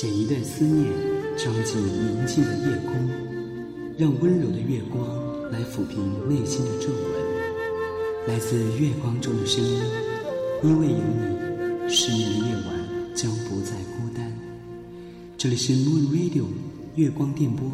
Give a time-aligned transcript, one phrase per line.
[0.00, 0.90] 剪一段思念，
[1.36, 2.94] 装进宁静的夜空，
[3.98, 5.06] 让温柔的月光
[5.52, 8.26] 来抚平内心的皱纹。
[8.26, 9.78] 来自月光中的声音，
[10.62, 14.34] 因为有你，失眠的夜晚将不再孤单。
[15.36, 16.44] 这里是 Moon Radio
[16.94, 17.70] 月光电波，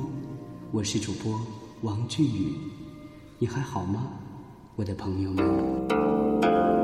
[0.72, 1.40] 我是主播
[1.82, 2.54] 王俊宇，
[3.38, 4.10] 你还好吗，
[4.74, 6.75] 我的朋友们？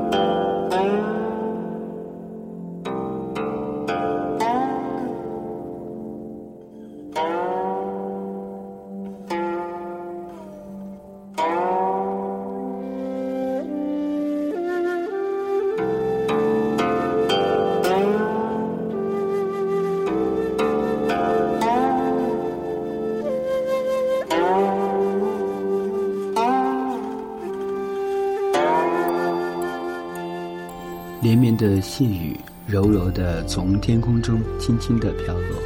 [31.69, 35.57] 的细雨，柔柔的从天空中轻轻的飘落，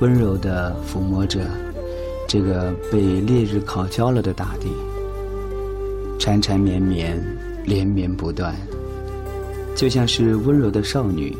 [0.00, 1.46] 温柔的抚摸着
[2.26, 4.68] 这个被烈日烤焦了的大地，
[6.18, 7.16] 缠缠绵绵，
[7.64, 8.56] 连绵不断，
[9.76, 11.36] 就像是温柔的少女，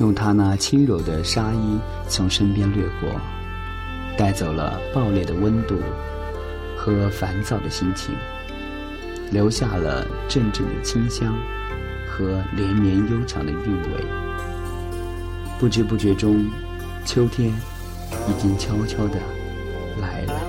[0.00, 1.78] 用她那轻柔的纱衣
[2.08, 3.10] 从身边掠过，
[4.16, 5.76] 带走了爆裂的温度
[6.78, 8.14] 和烦躁的心情，
[9.30, 11.36] 留下了阵阵的清香。
[12.16, 14.04] 和连绵悠长的韵味，
[15.58, 16.48] 不知不觉中，
[17.04, 17.48] 秋天
[18.28, 19.18] 已经悄悄的
[20.00, 20.43] 来了。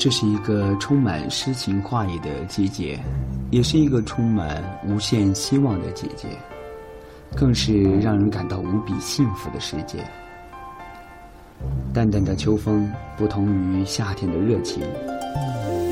[0.00, 2.98] 这是一个充满诗情画意的季节，
[3.50, 6.26] 也是一个充满无限希望的季节，
[7.36, 9.98] 更是让人感到无比幸福的时节。
[11.92, 14.82] 淡淡的秋风不同于夏天的热情，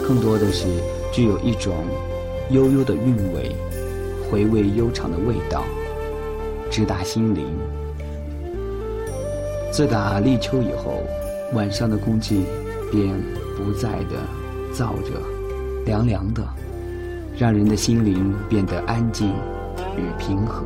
[0.03, 0.67] 更多的是
[1.13, 1.75] 具有一种
[2.49, 3.55] 悠悠的韵味，
[4.31, 5.63] 回味悠长的味道，
[6.71, 7.45] 直达心灵。
[9.71, 11.03] 自打立秋以后，
[11.53, 12.43] 晚上的空气
[12.91, 13.15] 便。
[13.59, 14.17] 不在的，
[14.73, 15.21] 燥着，
[15.85, 16.47] 凉凉的，
[17.37, 19.31] 让人的心灵变得安静
[19.97, 20.63] 与平和。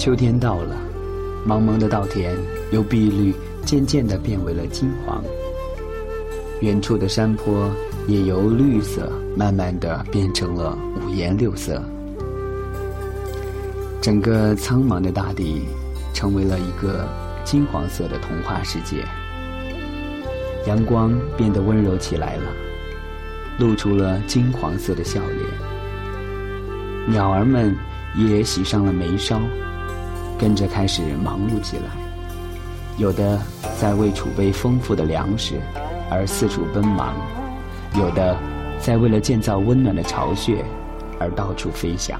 [0.00, 0.74] 秋天到了，
[1.46, 2.34] 茫茫的稻田
[2.70, 3.34] 由碧绿
[3.66, 5.22] 渐渐的变为了金黄，
[6.62, 7.70] 远处的山坡
[8.06, 11.82] 也由绿色慢慢的变成了五颜六色，
[14.00, 15.66] 整个苍茫的大地
[16.14, 17.06] 成为了一个
[17.44, 19.04] 金黄色的童话世界。
[20.66, 22.44] 阳光变得温柔起来了，
[23.58, 25.46] 露出了金黄色的笑脸，
[27.06, 27.76] 鸟儿们
[28.16, 29.38] 也喜上了眉梢。
[30.40, 31.82] 跟着开始忙碌起来，
[32.96, 33.38] 有的
[33.78, 35.60] 在为储备丰富的粮食
[36.10, 37.14] 而四处奔忙，
[37.94, 38.34] 有的
[38.80, 40.64] 在为了建造温暖的巢穴
[41.18, 42.18] 而到处飞翔。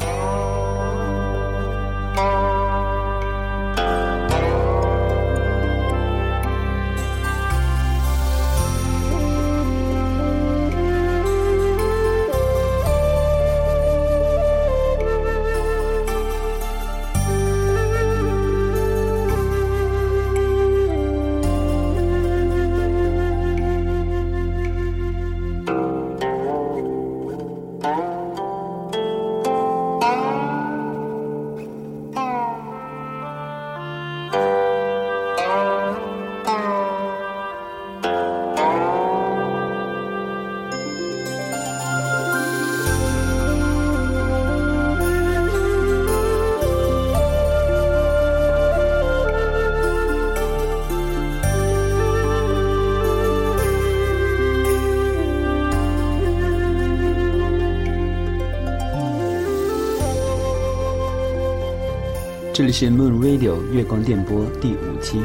[62.60, 65.18] 这里是 Moon Radio 月光电波第五期，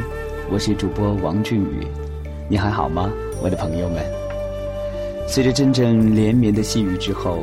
[0.50, 1.86] 我是主播王俊宇，
[2.48, 3.12] 你还好吗，
[3.44, 4.02] 我的朋友们？
[5.28, 7.40] 随着阵阵连绵的细雨之后，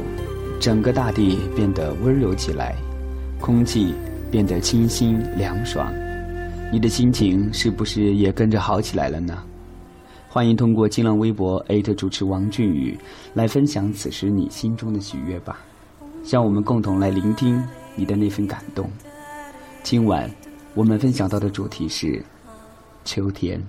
[0.58, 2.74] 整个大地变得温柔起来，
[3.38, 3.92] 空气
[4.30, 5.92] 变得清新凉爽，
[6.72, 9.42] 你的心情是不是也跟着好起来了呢？
[10.26, 11.62] 欢迎通过新浪微博
[11.94, 12.98] 主持王俊宇
[13.34, 15.58] 来分享此时你心中的喜悦吧，
[16.30, 17.62] 让我们共同来聆听
[17.94, 18.90] 你的那份感动。
[19.82, 20.30] 今晚
[20.74, 22.24] 我们分享到的主题是
[23.04, 23.60] 秋天。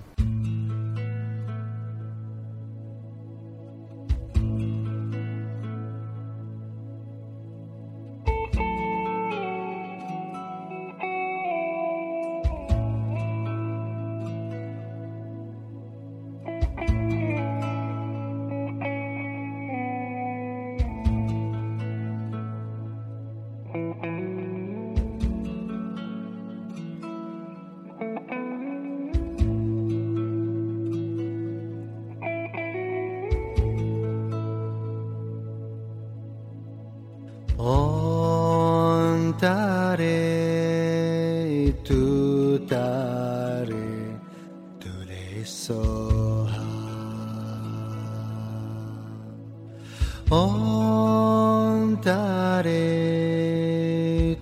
[37.56, 40.02] 온 달에
[41.84, 43.70] 두 달에
[44.80, 46.48] 둘에 있온
[52.00, 52.70] 달에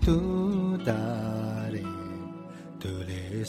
[0.01, 1.83] 두 달에
[2.79, 3.45] 둘에 있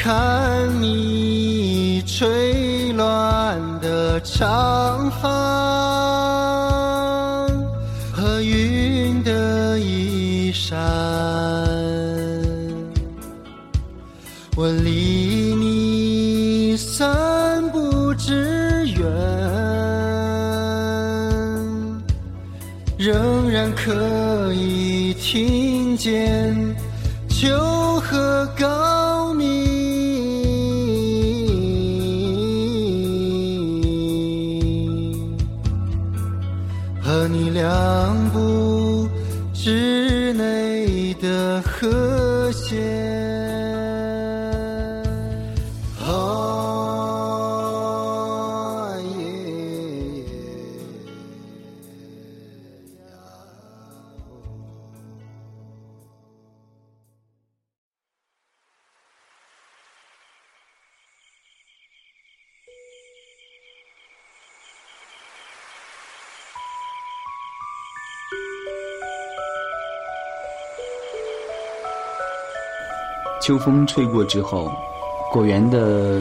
[0.00, 5.28] 看你吹乱的长发
[8.12, 10.78] 和云的衣衫
[14.56, 19.02] 我离你三步之远
[22.96, 26.47] 仍然可以听见
[73.48, 74.70] 秋风吹过之后，
[75.32, 76.18] 果园的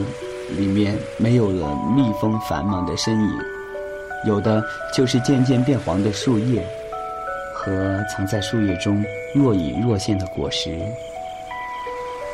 [0.52, 3.30] 里面没有了蜜蜂繁忙的身影，
[4.26, 4.64] 有的
[4.96, 6.66] 就是渐渐变黄的树叶
[7.54, 9.04] 和藏在树叶中
[9.36, 10.80] 若隐若现的果实。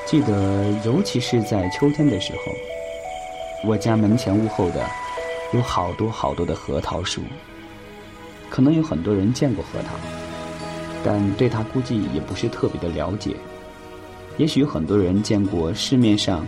[0.06, 2.52] 记得，尤其是在秋天的时候，
[3.68, 4.86] 我家门前屋后的
[5.54, 7.24] 有好多好多的核桃树。
[8.48, 9.96] 可能有很多人见过核桃，
[11.04, 13.36] 但对它估计也不是特别的了解。
[14.38, 16.46] 也许很多人见过市面上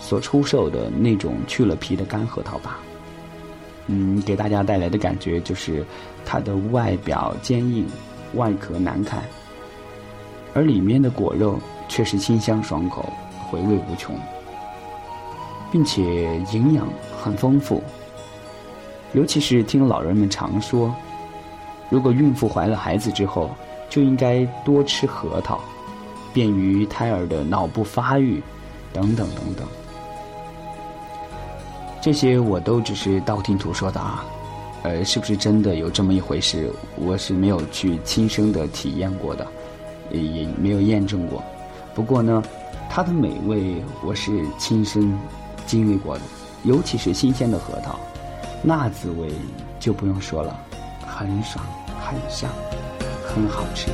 [0.00, 2.78] 所出售的那种去了皮的干核桃吧。
[3.86, 5.84] 嗯，给大家带来的感觉就是
[6.24, 7.86] 它的外表坚硬，
[8.34, 9.22] 外壳难看，
[10.54, 13.08] 而里面的果肉却是清香爽口，
[13.48, 14.18] 回味无穷，
[15.70, 16.02] 并且
[16.52, 17.80] 营养很丰富。
[19.12, 20.92] 尤其是听老人们常说，
[21.88, 23.50] 如果孕妇怀了孩子之后，
[23.88, 25.60] 就应该多吃核桃，
[26.36, 28.42] 便于胎儿的脑部发育，
[28.92, 29.66] 等等等等。
[31.98, 34.22] 这些我都只是道听途说的啊，
[34.82, 36.70] 呃，是不是真的有这么一回事？
[36.96, 39.46] 我是没有去亲身的体验过的，
[40.10, 41.42] 也没有验证过。
[41.94, 42.42] 不过呢，
[42.90, 45.18] 它的美味我是亲身
[45.64, 46.20] 经历过的，
[46.64, 47.98] 尤其是新鲜的核桃，
[48.62, 49.30] 那滋味
[49.80, 50.54] 就不用说了，
[51.06, 51.64] 很爽，
[51.98, 52.50] 很香，
[53.24, 53.88] 很好吃。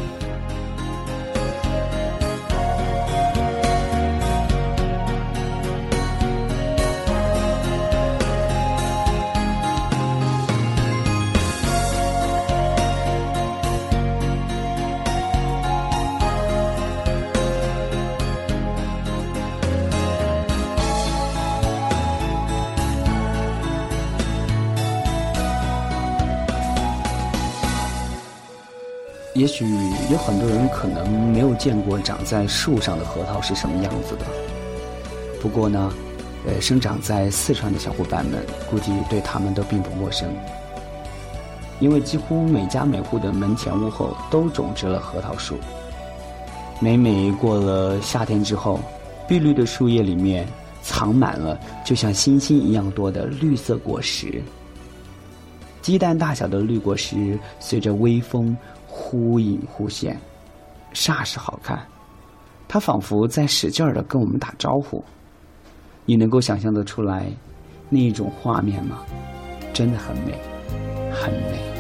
[29.65, 34.27] 嗯有很多人可能没有见过长在树上的核桃是什么样子的。
[35.41, 35.93] 不过呢，
[36.45, 40.29] 呃，生长在四川的小伙伴们估计对他们都并不陌生，
[41.79, 45.57] 因为几乎每家每户的门前屋后都种植了核桃树。
[46.81, 48.81] 每每过了夏天之后，
[49.29, 50.45] 碧绿的树叶里面
[50.83, 54.43] 藏满了就像星星一样多的绿色果实。
[55.81, 58.57] 鸡蛋大小的绿果实随着微风。
[59.13, 60.19] 忽隐忽现，
[60.95, 61.87] 煞是好看。
[62.67, 65.05] 他仿佛在使劲儿的跟我们打招呼。
[66.07, 67.31] 你能够想象得出来
[67.91, 69.01] 那一种画面吗？
[69.75, 70.33] 真的很美，
[71.13, 71.72] 很美。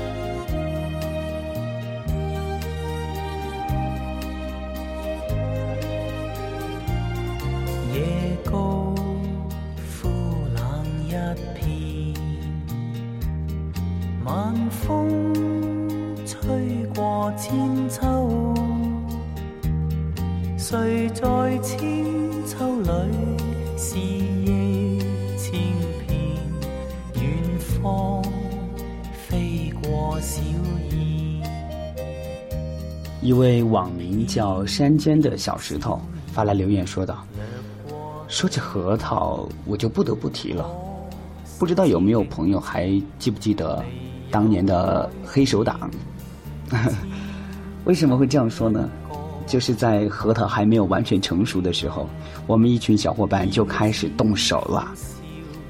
[27.82, 28.22] 风
[29.26, 30.40] 飞过小。
[33.20, 36.00] 一位网名叫山间的小石头
[36.32, 37.24] 发来留言说道
[38.28, 40.68] ：“说起核桃，我就不得不提了。
[41.58, 43.84] 不知道有没有朋友还记不记得
[44.30, 45.90] 当年的黑手党？”
[47.84, 48.88] 为什么会这样说呢？
[49.46, 52.08] 就是在核桃还没有完全成熟的时候，
[52.46, 54.92] 我们一群小伙伴就开始动手了。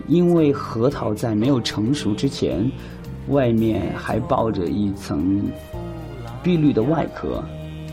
[0.08, 2.70] 因为核桃在没有成熟之前，
[3.28, 5.42] 外面还包着一层
[6.42, 7.42] 碧绿的外壳，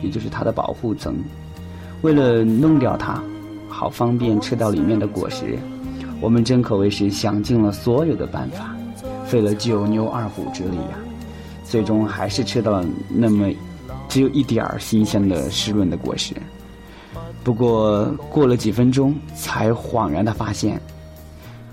[0.02, 1.16] 也就是它的保护层。
[2.02, 3.22] 为了弄掉它，
[3.68, 5.58] 好方便吃到里面的果实，
[6.20, 8.76] 我们真可谓是想尽了所有的办法，
[9.26, 10.98] 费了九牛二虎之力呀。
[11.64, 13.48] 最终还是吃到了那么
[14.08, 16.34] 只有一点儿新鲜的湿润的果实。
[17.44, 20.82] 不过过了几分钟，才恍然的发现，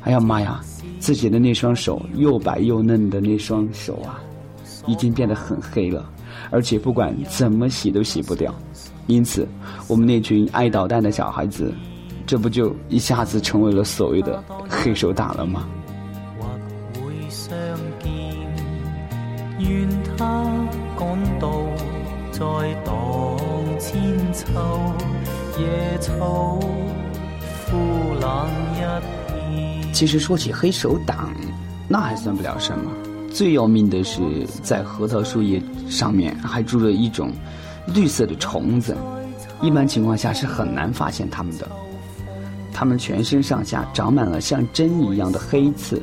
[0.06, 0.60] 哎呀妈呀，
[1.00, 4.20] 自己的那双手又白又嫩的那双手啊，
[4.86, 6.08] 已经变得很黑了，
[6.48, 8.54] 而且不管怎么洗都洗不掉。
[9.08, 9.48] 因此，
[9.88, 11.74] 我们那群爱捣蛋的小孩子，
[12.24, 15.66] 这不就一下子成为了所谓的黑手党了吗？
[16.38, 16.46] 或
[17.00, 17.58] 会相
[17.98, 18.12] 见
[19.58, 20.44] 愿他
[20.96, 21.50] 赶到
[22.30, 22.40] 在
[22.84, 23.36] 荡
[23.80, 24.44] 千秋，
[25.58, 26.60] 野草
[27.68, 27.76] 枯
[28.20, 29.15] 冷一。
[29.96, 31.32] 其实说起黑手党，
[31.88, 32.92] 那还算不了什么。
[33.32, 34.20] 最要命的是，
[34.62, 37.32] 在核桃树叶上面还住着一种
[37.94, 38.94] 绿色的虫子，
[39.62, 41.66] 一般情况下是很难发现它们的。
[42.74, 46.02] 它们全身上下长满了像针一样的黑刺，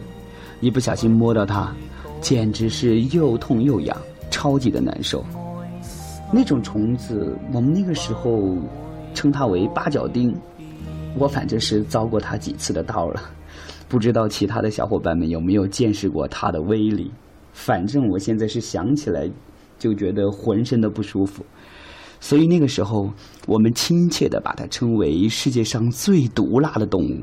[0.59, 1.71] 一不小心摸到它。
[2.19, 3.95] 简直是又痛又痒，
[4.31, 5.23] 超级的难受。
[6.31, 8.57] 那种虫子，我们那个时候
[9.13, 10.35] 称它为八角钉。
[11.15, 13.21] 我反正是遭过它几次的刀了，
[13.87, 17.11] 不知道其他的小伙伴们有没有见识过它的威力。
[17.51, 19.29] 反正我现在是想起来
[19.77, 21.45] 就觉得浑身的不舒服。
[22.19, 23.11] 所以那个时候，
[23.47, 27.21] 我们亲切的把它称为世界上最毒辣的动物。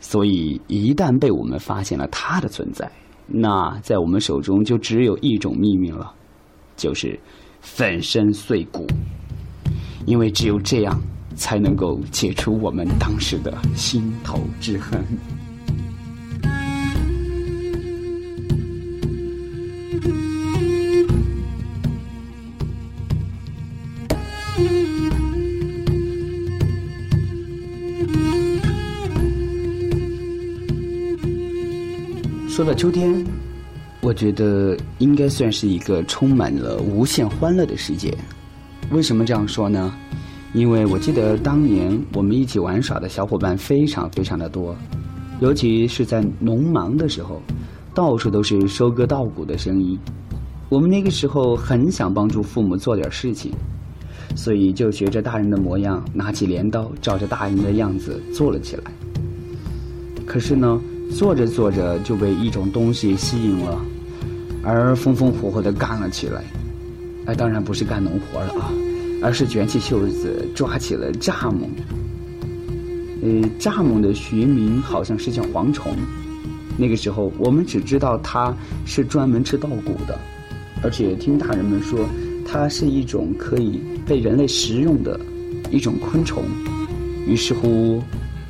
[0.00, 2.90] 所以一旦被我们发现了它的存在，
[3.26, 6.12] 那在我们手中就只有一种秘密了，
[6.76, 7.18] 就是
[7.60, 8.86] 粉身碎骨，
[10.06, 11.00] 因为只有这样，
[11.36, 15.02] 才能够解除我们当时的心头之恨。
[32.74, 33.24] 秋天，
[34.00, 38.12] 我觉得应该算是一个充满了无限欢乐的世界。
[38.90, 39.94] 为什么这样说呢？
[40.52, 44.76] 因为我记得当年我们一起玩耍的小伙伴非常非常的多，
[45.40, 47.40] 尤其是在农忙的时候，
[47.94, 49.98] 到处都是收割稻谷的声音。
[50.68, 53.52] 我们那个时候很想帮助父母做点事情，
[54.34, 58.82] 所以就学着大人的模样，拿起镰刀，照着大人的样子做了起来。
[60.26, 60.80] 可是呢？
[61.10, 63.80] 做着做着就被一种东西吸引了，
[64.62, 66.42] 而风风火火的干了起来。
[67.26, 68.70] 哎，当然不是干农活了啊，
[69.22, 71.68] 而是卷起袖子抓起了蚱蜢。
[73.22, 75.96] 呃，蚱蜢的学名好像是叫蝗虫。
[76.76, 80.18] 那个时候我们只知道它是专门吃稻谷的，
[80.82, 82.00] 而且听大人们说
[82.44, 85.18] 它是一种可以被人类食用的
[85.70, 86.44] 一种昆虫。
[87.26, 88.02] 于是乎，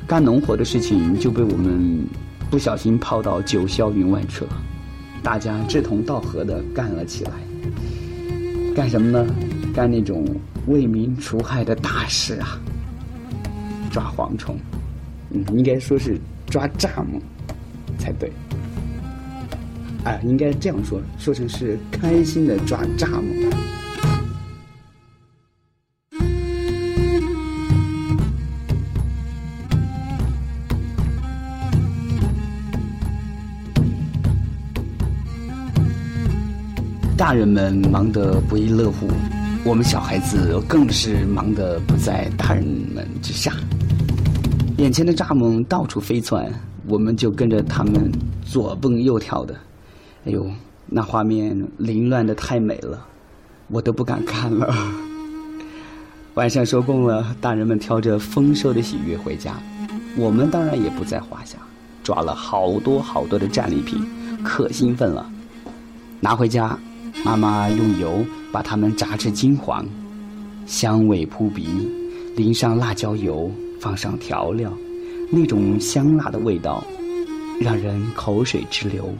[0.07, 2.05] 干农活的事情就被我们。
[2.55, 4.51] 不小心泡到九霄云外去了，
[5.21, 7.31] 大家志同道合的干了起来。
[8.73, 9.27] 干什么呢？
[9.73, 10.25] 干那种
[10.67, 12.57] 为民除害的大事啊！
[13.91, 14.57] 抓蝗虫，
[15.31, 16.17] 嗯，应该说是
[16.49, 17.19] 抓蚱蜢
[17.99, 18.31] 才对。
[20.05, 23.51] 啊，应该这样说，说成是开心的抓蚱蜢。
[37.25, 39.07] 大人们忙得不亦乐乎，
[39.63, 43.51] 我们小孩子更是忙得不在大人们之下。
[44.77, 46.53] 眼前的蚱蜢到处飞窜，
[46.85, 48.11] 我们就跟着他们
[48.45, 49.55] 左蹦右跳的。
[50.25, 50.47] 哎呦，
[50.85, 53.03] 那画面凌乱的太美了，
[53.69, 54.71] 我都不敢看了。
[56.35, 59.55] 晚上收工了，大人们挑着丰收的喜悦回家，
[60.15, 61.57] 我们当然也不在话下，
[62.03, 64.07] 抓了好多好多的战利品，
[64.43, 65.27] 可兴奋了，
[66.19, 66.77] 拿回家。
[67.23, 69.85] 妈妈用油把它们炸至金黄，
[70.65, 71.67] 香味扑鼻，
[72.35, 73.49] 淋上辣椒油，
[73.79, 74.71] 放上调料，
[75.31, 76.83] 那种香辣的味道，
[77.59, 79.13] 让人口水直流。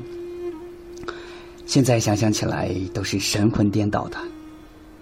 [1.65, 4.17] 现在想想起来都是神魂颠倒的。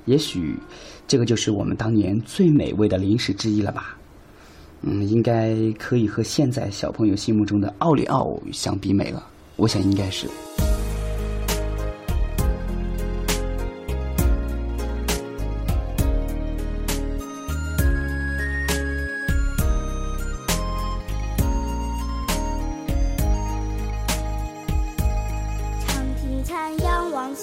[0.05, 0.55] 也许，
[1.07, 3.97] 这个就是我们当年最美味的零食之一了吧？
[4.81, 9.25] 嗯，应该可以和现在小朋友心目中的奥利奥相比美了。
[9.55, 10.27] 我想应该是。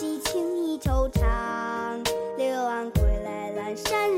[0.01, 1.21] 凄清意，惆怅，
[2.39, 4.10] 柳岸归来，阑珊。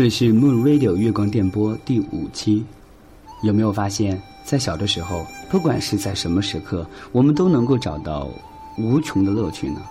[0.00, 2.64] 这里是 Moon Radio 月光电波第五期。
[3.42, 8.26] 有没有发现，在小的时候，不管是在什么时刻，我们都能够找到
[8.78, 9.82] 无穷的乐趣呢？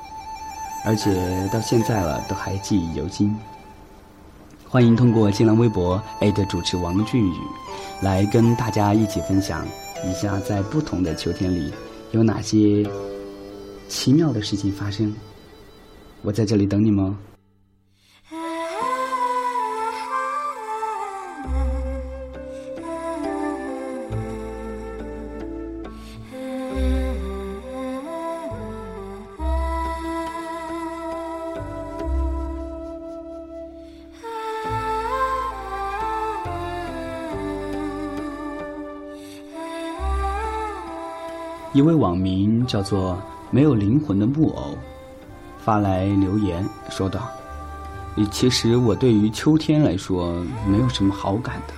[0.83, 3.37] 而且到现在了，都还记忆犹新。
[4.67, 7.37] 欢迎通过新浪微博的主持王俊宇，
[8.01, 9.63] 来跟大家一起分享
[10.03, 11.71] 一下，在不同的秋天里，
[12.13, 12.83] 有哪些
[13.87, 15.13] 奇妙的事情发生。
[16.23, 17.15] 我在这里等你们哦。
[41.79, 43.17] 一位网名叫做
[43.51, 44.77] “没有灵魂的木偶”
[45.63, 47.29] 发来留言说道
[48.29, 51.73] ：“其实我对于秋天来说没有什么好感的，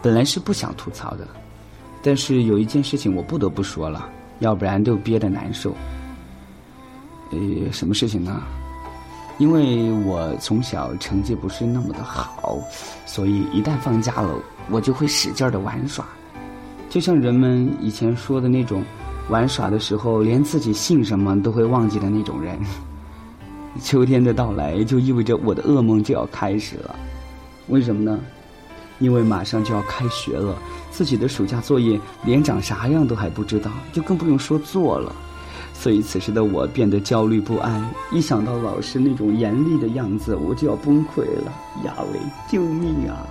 [0.00, 1.28] 本来是不想吐槽的，
[2.02, 5.74] 但是有一件事情我不得不说了，要不然就憋得难受。
[7.30, 7.38] 呃，
[7.70, 8.42] 什么事情呢？
[9.36, 12.58] 因为我从小成绩不是那么的好，
[13.04, 14.34] 所以一旦放假了，
[14.70, 16.02] 我就会使劲的玩耍。”
[16.94, 18.80] 就像人们以前说的那种，
[19.28, 22.56] 玩耍的时候连自己姓什么都会忘记的那种人。
[23.82, 26.94] 秋天的到来就意味着我的噩梦就要开始了。
[27.66, 28.20] 为什么呢？
[29.00, 30.56] 因为马上就要开学了，
[30.92, 35.12] 自己的暑假作业连长啥样都还不知道，就更不用说做了。
[35.72, 41.52] 所以此时的我变得焦虑不安，一想到老师那种严厉的样子，我就要崩溃了。
[41.84, 43.26] 亚伟，救命啊！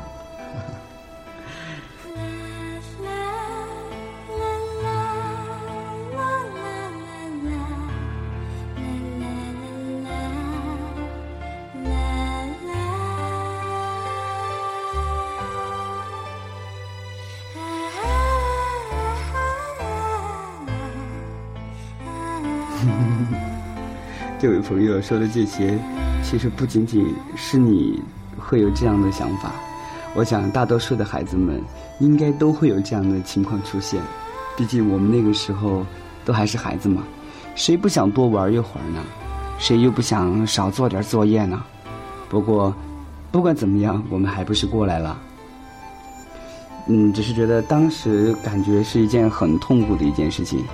[24.43, 25.79] 这位朋友说的这些，
[26.21, 28.03] 其实不仅仅是你
[28.37, 29.53] 会有这样的想法，
[30.13, 31.63] 我想大多数的孩子们
[32.01, 34.01] 应该都会有这样的情况出现。
[34.57, 35.85] 毕竟我们那个时候
[36.25, 37.03] 都还是孩子嘛，
[37.55, 38.99] 谁不想多玩一会儿呢？
[39.59, 41.63] 谁又不想少做点作业呢？
[42.27, 42.75] 不过，
[43.31, 45.17] 不管怎么样，我们还不是过来了。
[46.87, 50.65] 嗯，只是觉得当时感觉是一件很痛苦的一件事情。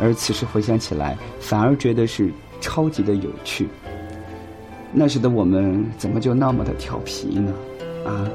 [0.00, 3.68] 而此时回想起来，反而觉得是超级的有趣。
[4.92, 7.52] 那时的我们怎么就那么的调皮呢？
[8.06, 8.28] 啊！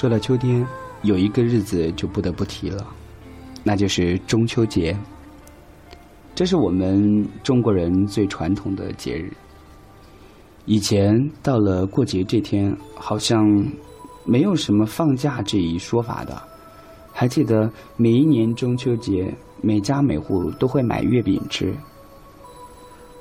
[0.00, 0.66] 说到秋天，
[1.02, 2.86] 有一个日子就不得不提了，
[3.62, 4.96] 那就是中秋节。
[6.34, 9.30] 这是我们中国人最传统的节日。
[10.64, 13.44] 以前到了过节这天，好像
[14.24, 16.42] 没有什么放假这一说法的。
[17.12, 21.74] 还记得每一年中秋节，每家每户都会买月饼吃。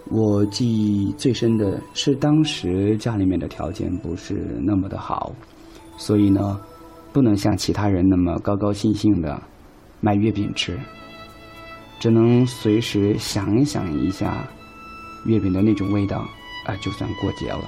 [0.06, 5.36] 我记忆最深的是当时家里面的条件不是那么的好。
[6.00, 6.60] 所以呢，
[7.12, 9.40] 不能像其他人那么高高兴兴的
[10.00, 10.80] 卖月饼吃，
[12.00, 14.48] 只能随时想一想一下
[15.26, 16.20] 月饼的那种味道，
[16.66, 17.66] 啊，就算过节了。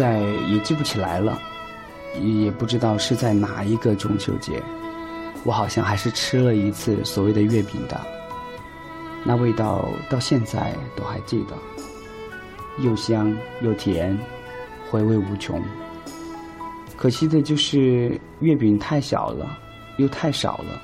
[0.00, 1.38] 在也记不起来了，
[2.22, 4.62] 也不知道是在哪一个中秋节，
[5.44, 8.00] 我好像还是吃了一次所谓的月饼的，
[9.24, 11.54] 那味道到现在都还记得，
[12.82, 14.18] 又香又甜，
[14.88, 15.62] 回味无穷。
[16.96, 19.58] 可惜的就是月饼太小了，
[19.98, 20.80] 又太少了，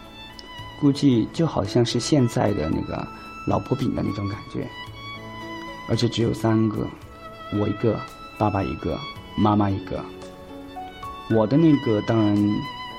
[0.79, 3.09] 估计就好像是现在的那个
[3.46, 4.68] 老婆饼的那种感觉，
[5.88, 6.87] 而且只有三个，
[7.59, 7.98] 我一个，
[8.38, 8.99] 爸爸一个，
[9.37, 10.05] 妈妈一个。
[11.31, 12.37] 我的那个当然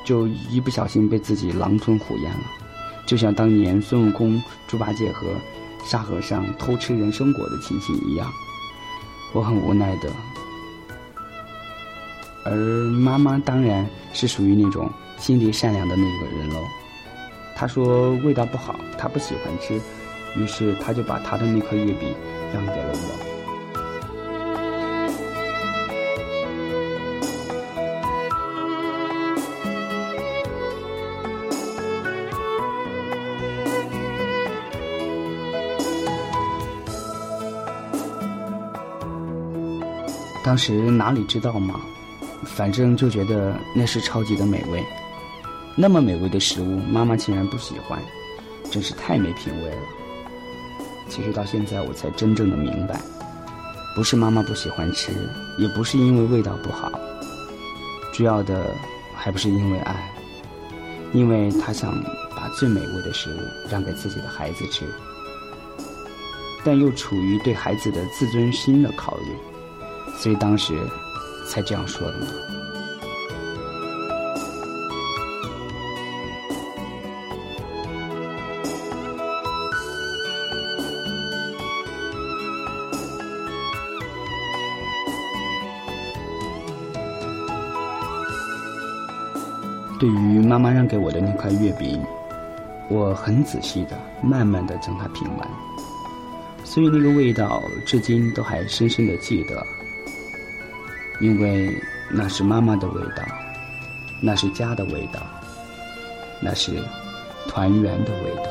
[0.04, 2.44] 就一不小心被自己狼吞虎咽了，
[3.06, 5.28] 就像当年孙悟空、猪八戒和
[5.86, 8.30] 沙和尚偷吃人参果的情形一样，
[9.34, 10.10] 我很无奈的。
[12.44, 16.62] 而妈妈当然是属于那种心地善良的那个人喽。
[17.56, 19.82] 她说味道不好，她不喜欢吃。
[20.36, 22.14] 于是她就把她的那块月饼
[22.54, 23.27] 让给了我。
[40.48, 41.82] 当时哪里知道嘛，
[42.46, 44.82] 反正就觉得那是超级的美味。
[45.76, 48.02] 那么美味的食物，妈妈竟然不喜欢，
[48.72, 49.82] 真是太没品味了。
[51.10, 53.02] 其实到现在我才真正的明白，
[53.94, 55.12] 不是妈妈不喜欢吃，
[55.58, 56.90] 也不是因为味道不好，
[58.14, 58.74] 主要的
[59.14, 60.10] 还不是因为爱，
[61.12, 62.02] 因为她想
[62.38, 64.86] 把最美味的食物让给自己的孩子吃，
[66.64, 69.26] 但又处于对孩子的自尊心的考虑，
[70.18, 70.74] 所以当时
[71.48, 72.28] 才这样说的嘛。
[90.00, 92.00] 对于妈妈让给我的那块月饼，
[92.88, 95.50] 我很仔细的、慢慢的将它品完，
[96.64, 99.66] 所以那个味道至今都还深深的记得，
[101.20, 103.24] 因为那是妈妈的味道，
[104.22, 105.20] 那是家的味道，
[106.40, 106.72] 那是
[107.48, 108.44] 团圆的味道。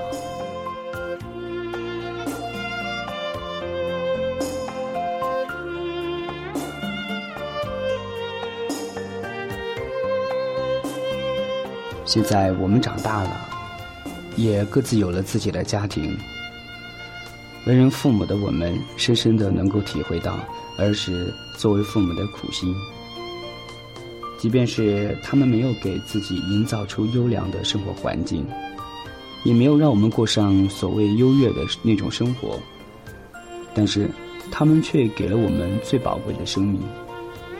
[12.04, 13.30] 现在我们长大了，
[14.36, 16.16] 也各自有了自己的家庭。
[17.66, 20.38] 为人父母的我们，深深的能够体会到
[20.78, 22.74] 儿时作为父母的苦心。
[24.38, 28.46] 即便是他们没有给自己营造出优良的生活环境，
[29.44, 32.60] 也没有让我们过上所谓优越的那种生活，
[33.74, 34.10] 但是
[34.50, 36.80] 他们却给了我们最宝贵的生命，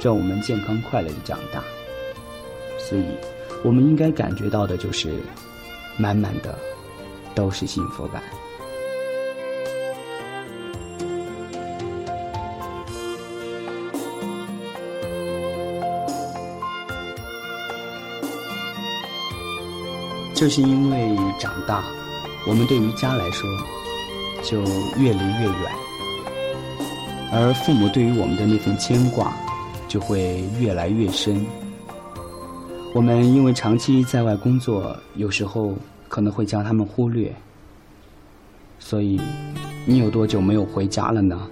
[0.00, 1.62] 让我们健康快乐的长大。
[2.78, 3.04] 所以。
[3.64, 5.18] 我们应该感觉到的就是，
[5.96, 6.56] 满满的
[7.34, 8.22] 都是幸福感。
[20.36, 21.82] 就是因为长大，
[22.46, 23.48] 我们对于家来说
[24.42, 24.60] 就
[25.00, 25.72] 越离越远，
[27.32, 29.34] 而父母对于我们的那份牵挂
[29.88, 31.42] 就会越来越深。
[32.94, 35.74] 我们因为长期在外工作，有时候
[36.06, 37.34] 可能会将他们忽略。
[38.78, 39.18] 所以，
[39.86, 41.48] 你有多久没有回家了呢？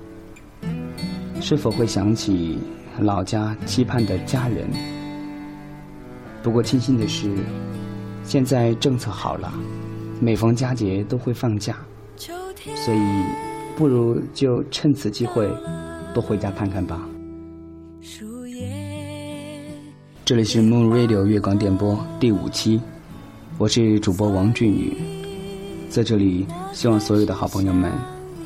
[1.41, 2.59] 是否会想起
[2.99, 4.69] 老家期盼的家人？
[6.43, 7.35] 不过庆幸的是，
[8.25, 9.53] 现在政策好了，
[10.19, 11.77] 每逢佳节都会放假，
[12.17, 12.99] 所以
[13.77, 15.49] 不如就趁此机会
[16.13, 17.07] 多回家看看吧。
[20.25, 22.81] 这里是 Moon Radio 月光电波第五期，
[23.59, 24.97] 我是主播王俊宇，
[25.91, 27.93] 在这里希望所有的好朋友们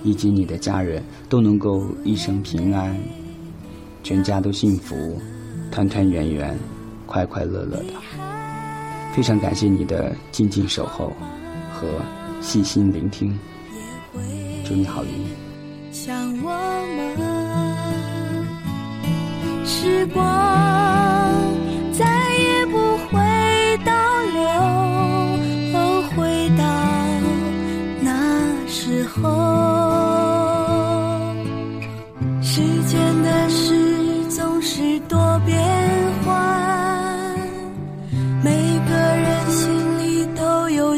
[0.02, 2.94] 以及你的家人都能够一生平安，
[4.02, 5.20] 全家都幸福，
[5.70, 6.58] 团团圆圆，
[7.06, 8.07] 快快乐乐的。
[9.18, 11.12] 非常感谢你的静静守候
[11.72, 11.88] 和
[12.40, 13.36] 细心聆听，
[14.64, 15.10] 祝你好运。
[15.90, 16.50] 像我
[16.96, 17.18] 们
[19.66, 20.78] 时光。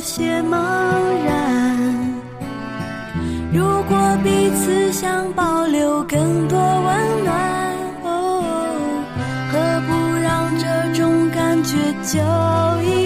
[0.00, 0.56] 有些茫
[1.26, 1.76] 然，
[3.52, 8.42] 如果彼此想保留更多温暖，哦，
[9.52, 10.64] 何不让这
[10.98, 12.18] 种感觉就
[12.82, 12.99] 一。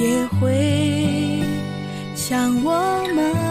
[0.00, 1.42] 也会
[2.14, 2.72] 想我
[3.14, 3.49] 吗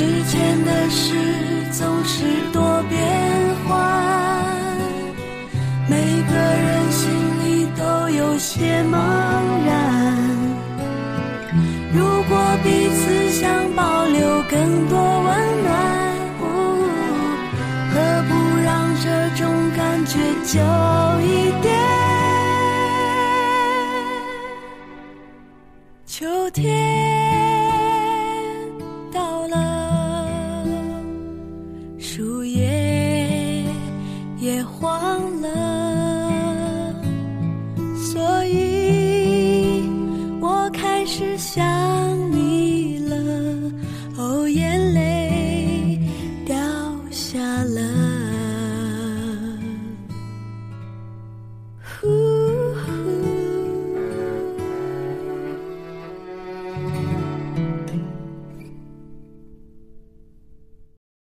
[0.00, 1.14] 世间的事
[1.72, 2.98] 总是多变
[3.66, 4.56] 幻
[5.90, 7.10] 每个人心
[7.44, 8.96] 里都有些茫
[9.66, 10.16] 然
[11.92, 15.70] 如果彼此想保留更多温暖
[17.92, 20.99] 何不让这种感觉久